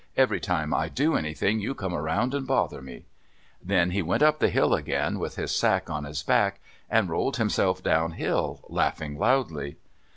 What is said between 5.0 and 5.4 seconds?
with